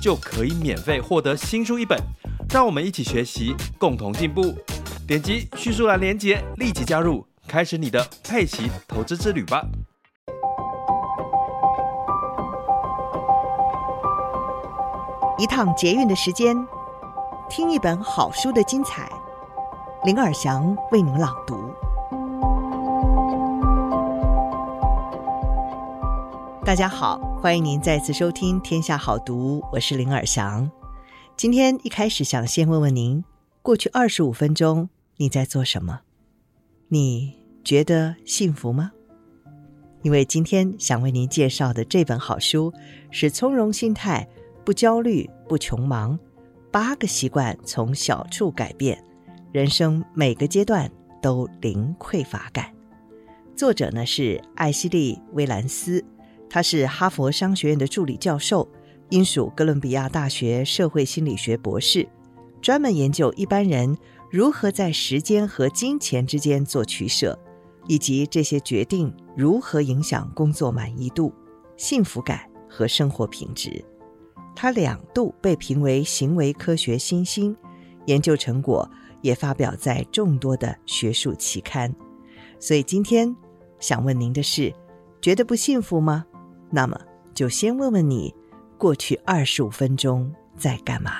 [0.00, 1.98] 就可以免费获得新书一本。
[2.50, 4.54] 让我们一起学习，共同进步。
[5.06, 7.26] 点击叙述栏连接，立即加入。
[7.46, 9.62] 开始你的佩奇投资之旅吧！
[15.38, 16.56] 一趟捷运的时间，
[17.48, 19.08] 听一本好书的精彩。
[20.04, 21.72] 林尔祥为您朗读。
[26.64, 30.68] 大家好，欢迎您再次收听《天下好读》，我是林尔祥。
[31.36, 33.22] 今天一开始想先问问您，
[33.62, 36.00] 过去二十五分钟你在做什么？
[36.88, 38.90] 你觉得幸福吗？
[40.02, 42.72] 因为今天想为您介绍的这本好书
[43.12, 44.28] 是《从容心态，
[44.64, 46.18] 不焦虑，不穷忙》，
[46.72, 49.00] 八个习惯从小处改变，
[49.52, 50.90] 人生每个阶段
[51.22, 52.74] 都零匮乏感。
[53.54, 56.04] 作者呢是艾希莉·威兰斯，
[56.50, 58.68] 他是哈佛商学院的助理教授，
[59.10, 62.08] 英属哥伦比亚大学社会心理学博士，
[62.60, 63.96] 专门研究一般人。
[64.30, 67.38] 如何在时间和金钱之间做取舍，
[67.86, 71.32] 以及这些决定如何影响工作满意度、
[71.78, 73.82] 幸福感和生活品质？
[74.54, 77.56] 他两度被评为行为科学新星，
[78.04, 78.86] 研究成果
[79.22, 81.90] 也发表在众多的学术期刊。
[82.60, 83.34] 所以今天
[83.80, 84.70] 想问您的是：
[85.22, 86.26] 觉得不幸福吗？
[86.70, 86.98] 那么
[87.34, 88.34] 就先问问你，
[88.76, 91.12] 过去二十五分钟在干嘛？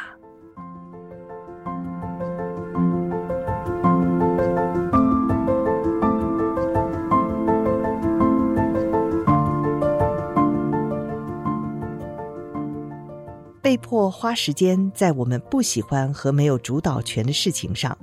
[13.61, 17.97] 被迫花时间在我们不喜欢和没有主导权的事情上，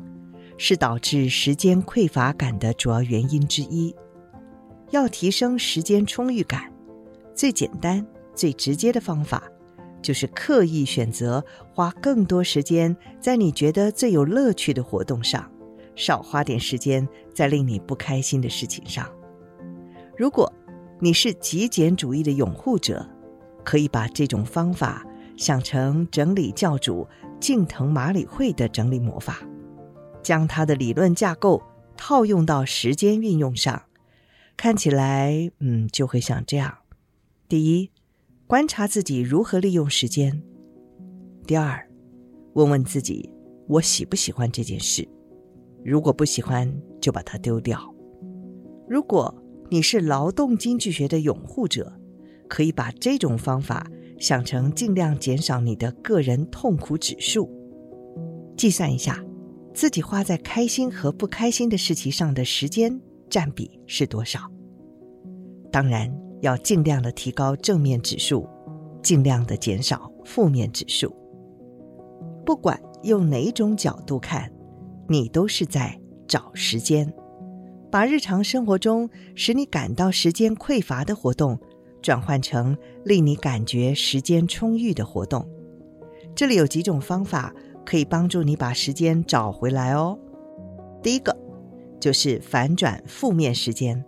[0.58, 3.96] 是导致时间匮乏感的主要原因之一。
[4.92, 6.72] 要提升时间充裕感，
[7.36, 9.44] 最简单、最直接的方法，
[10.02, 15.52] 就是刻意选择花更多时间在你觉得最有乐趣的活动上，
[15.96, 19.08] 少花点时间在令你不开心的事情上。
[20.18, 20.52] 如果
[21.00, 23.06] 你是极简主义的拥护者，
[23.66, 25.06] 可以把这种方法。
[25.38, 27.06] 想成整理教主
[27.42, 29.40] 近藤麻里惠的整理魔法，
[30.24, 31.62] 将他的理论架构
[31.98, 33.84] 套用到时间运用上，
[34.56, 36.78] 看起来，嗯，就会像这样：
[37.48, 37.92] 第一，
[38.48, 40.42] 观察自己如何利用时间；
[41.46, 41.88] 第二，
[42.54, 43.30] 问问自己，
[43.68, 45.08] 我喜不喜欢这件事？
[45.84, 47.80] 如果不喜欢，就把它丢掉。
[48.88, 49.34] 如果
[49.70, 52.00] 你是劳动经济学的拥护者，
[52.48, 53.86] 可以把这种方法。
[54.18, 57.52] 想成尽量减少你的个人痛苦指数，
[58.56, 59.22] 计算一下
[59.74, 62.98] 自己花在开心和不开心的事情上的时间
[63.30, 64.40] 占比是多少。
[65.70, 66.10] 当然
[66.46, 68.48] 要尽量的提高正面指数，
[69.02, 71.14] 尽量的减少负面指数。
[72.46, 74.52] 不管用哪种角度看，
[75.10, 77.12] 你都是在找时间，
[77.92, 81.60] 把日常生活中使你感到时间匮乏的活动。
[82.02, 85.44] 转换成令你感觉时间充裕的活动，
[86.36, 87.52] 这里有几种方法
[87.84, 90.16] 可以帮助你把时间找回来哦。
[91.02, 91.36] 第一个
[92.00, 94.06] 就是反转负面时间。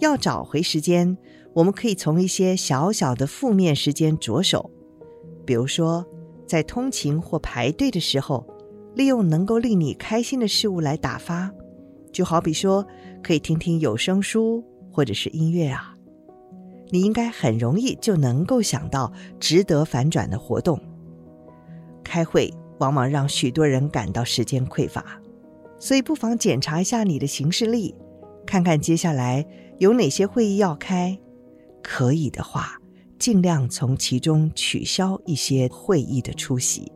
[0.00, 1.16] 要找回时间，
[1.52, 4.70] 我们可以从一些小小的负面时间着手，
[5.46, 6.04] 比如说
[6.46, 8.46] 在通勤或排队的时候，
[8.94, 11.50] 利用能够令你开心的事物来打发，
[12.12, 12.86] 就好比说
[13.22, 14.62] 可以听听有声书
[14.92, 15.96] 或者是音乐啊。
[16.90, 20.78] 你应该很容易就能够想到值得反转的活动。
[22.04, 25.20] 开会往往让许多人感到时间匮乏，
[25.78, 27.94] 所以不妨检查一下你的行事历，
[28.46, 29.46] 看看接下来
[29.78, 31.18] 有哪些会议要开。
[31.82, 32.80] 可以的话，
[33.18, 36.90] 尽量从其中取消一些会议的出席。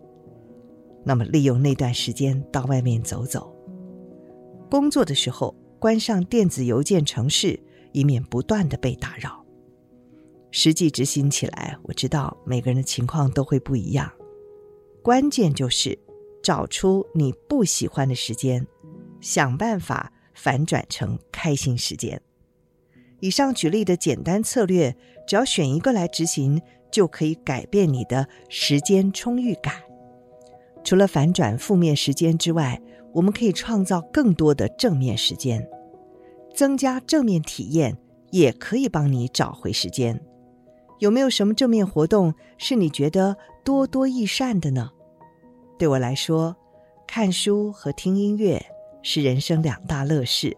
[1.04, 3.54] 那么，利用那段时间到外面走走。
[4.70, 7.58] 工作的时候，关上电子邮件程式，
[7.92, 9.44] 以免不断地被打扰。
[10.50, 14.10] 实际执行起来，我知道每个人的情况都会不一样。
[15.02, 15.98] 关键就是
[16.42, 18.66] 找出你不喜欢的时间，
[19.20, 22.20] 想办法反转成开心时间。
[23.20, 24.96] 以上举例的简单策略，
[25.26, 26.62] 只要选一个来执行，
[26.92, 29.74] 就可以改变你的时间充裕感，
[30.84, 32.80] 除了反转负面时间之外，
[33.12, 35.68] 我们可以创造更多的正面时间，
[36.54, 37.98] 增加正面体验，
[38.30, 40.20] 也可以帮你找回时间。
[41.00, 44.90] 有没有什么正面活动是你觉得多多益善的呢？
[45.76, 46.56] 对我来说，
[47.06, 48.64] 看书和听音乐
[49.10, 50.54] 是人生两大乐事。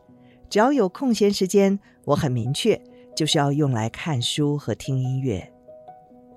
[0.48, 2.76] 只要有空闲时间，我很明确，
[3.14, 5.52] 就是要用来看书和听音乐。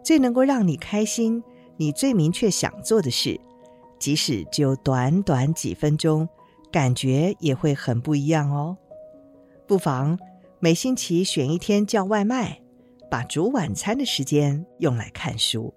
[0.03, 1.43] 最能够让你开心，
[1.75, 3.41] 你最明确想做的事，
[3.97, 6.29] 即使只有短短几分钟，
[6.71, 8.77] 感觉也会很不一样哦。
[9.65, 10.19] 不妨
[10.59, 12.59] 每星期选一天叫外卖。
[13.09, 15.71] 把煮晚餐的时间用来看书。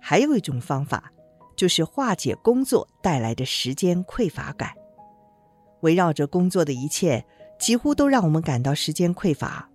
[0.00, 1.12] 还有一种方法，
[1.54, 4.72] 就是化解工作带来的时间匮乏感。
[5.80, 7.24] 围绕着工作的一切，
[7.58, 9.68] 几乎都让我们感到时间匮乏。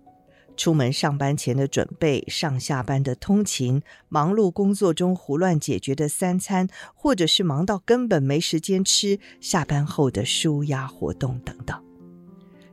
[0.54, 11.82] 出门上班前的准备，上下班的通勤，忙碌工作中胡乱解决的三餐，或者是忙到根本没时间吃，下班后的舒压活动等等。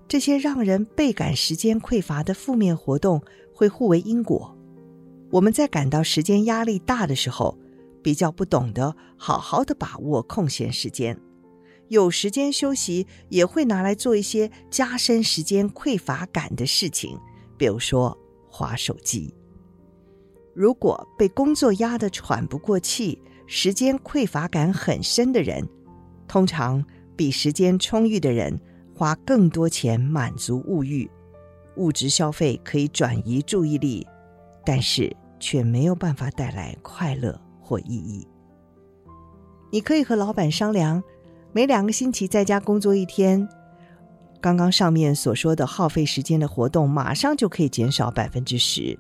[0.10, 3.22] 这些让人倍感时间匮乏的负面活动，
[3.54, 4.58] 会互为因果。
[5.32, 7.58] 我们在感到时间压力大的时候，
[8.04, 11.18] 比较不懂得好好的把握空闲时间，
[11.90, 17.20] 有时间休息也会拿来做一些加深时间匮乏感的事情，
[17.58, 19.34] 比如说划手机。
[20.54, 25.68] 如果被工作压得喘不过气，时间匮乏感很深的人，
[26.28, 26.84] 通常
[27.16, 28.60] 比时间充裕的人
[28.94, 31.10] 花更多钱满足物欲。
[31.78, 34.06] 物质消费可以转移注意力，
[34.66, 38.28] 但是却没有办法带来快乐或意义。
[39.72, 41.02] 你可以和老板商量，
[41.60, 43.46] 每两个星期在家工作一天，
[44.40, 48.98] 刚刚上面所说的耗费时间的活动，马上就可以减少百分之十。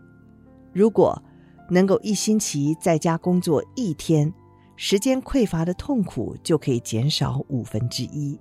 [0.73, 1.23] 如果
[1.69, 4.33] 能够一星期在家工作一天，
[4.75, 8.38] 时间匮乏的痛苦就可以减少五分之一。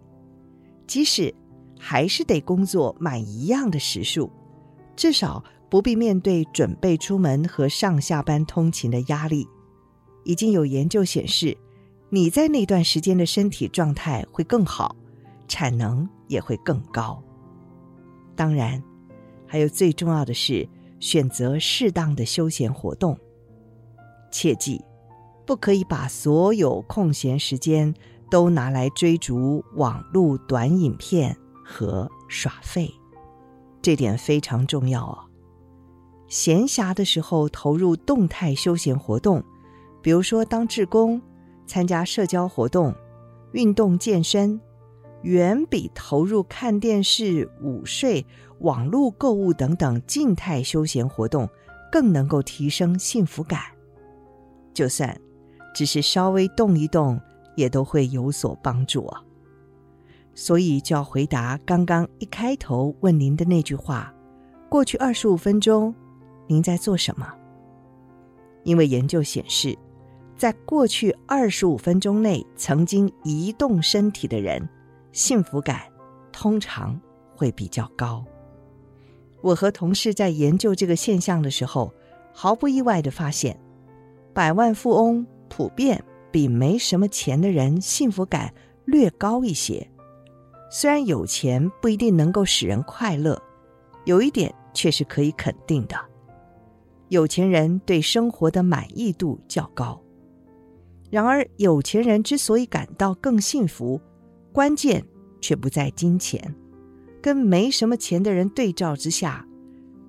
[0.85, 1.33] 即使
[1.79, 4.29] 还是得工作满一样的时数，
[4.97, 9.47] 至少不必面对准备出门和上下班通勤的压力。
[10.25, 11.57] 已经有研究显示，
[12.11, 14.97] 你在那段时间的身体状态会更好，
[15.47, 17.23] 产能也会更高。
[18.35, 18.83] 当然，
[19.47, 20.69] 还有最重要的是
[21.01, 23.19] 选择适当的休闲活动。
[24.31, 24.81] 切记，
[25.47, 27.95] 不可以把所有空闲时间
[28.31, 31.37] 都拿来追逐网络短影片。
[31.71, 32.91] 和耍废，
[33.83, 35.19] 这点非常重要哦。
[36.27, 39.45] 闲暇的时候投入动态休闲活动，
[40.01, 41.21] 比如说当志工、
[41.69, 42.93] 参加社交活动、
[43.53, 44.61] 运动健身，
[45.23, 48.27] 远比投入看电视、午睡、
[48.61, 51.49] 网络购物等等静态休闲活动
[51.93, 53.61] 更能够提升幸福感。
[54.73, 55.21] 就算
[55.75, 57.21] 只是稍微动一动，
[57.55, 59.23] 也都会有所帮助啊。
[60.35, 64.15] 所以就要回答刚刚一开头问您的那句话：
[64.69, 65.95] 过去二十五分钟，
[66.47, 67.27] 您在做什么？
[68.63, 69.77] 因为研究显示，
[70.39, 74.67] 在过去二十五分钟内曾经移动身体的人，
[75.11, 75.81] 幸福感
[76.31, 76.99] 通常
[77.35, 78.25] 会比较高。
[79.41, 81.93] 我和同事在研究这个现象的时候，
[82.33, 83.59] 毫不意外地发现，
[84.33, 88.55] 百万富翁普遍比没什么钱的人幸福感
[88.85, 89.85] 略高一些。
[90.71, 93.41] 虽然有钱不一定能够使人快乐，
[94.05, 95.97] 有一点却是可以肯定的：
[97.09, 100.01] 有钱人对生活的满意度较高。
[101.11, 104.01] 然而，有钱人之所以感到更幸福，
[104.53, 105.05] 关键
[105.41, 106.55] 却不在金钱。
[107.21, 109.47] 跟没什么钱的人对照之下，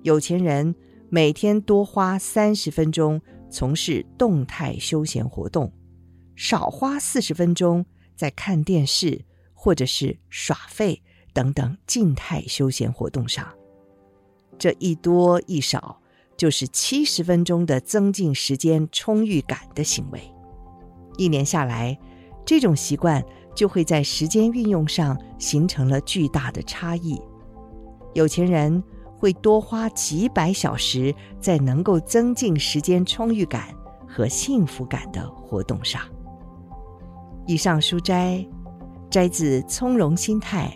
[0.02, 0.74] 有钱人
[1.08, 5.72] 每天多花三十分钟从事动态休闲活动，
[6.36, 7.84] 少花四十分钟
[8.16, 9.24] 在看电视。
[9.62, 11.02] 或者是耍废
[11.34, 13.46] 等等静态休闲活动上，
[14.58, 16.00] 这一多一少
[16.34, 20.22] 就是七十分钟的增进时间充裕感的行为。
[21.22, 21.98] 一年下来，
[22.46, 23.22] 这种习惯
[23.54, 27.20] 就会在时间运用上形成了巨大的差异。
[28.14, 28.82] 有钱人
[29.18, 33.66] 会多花几百小时在能够增进时间充裕感
[34.08, 36.00] 和幸福感的活动上。
[37.46, 38.44] 以上书摘。
[39.10, 40.72] 摘自《从容心态》，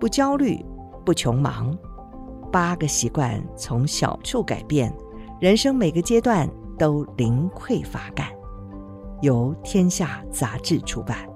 [0.00, 0.58] 不焦虑，
[1.06, 1.78] 不穷忙，
[2.50, 4.92] 八个习惯从小处改变，
[5.40, 8.26] 人生每个阶段都零匮乏感。
[9.22, 11.31] 由天下杂志出版。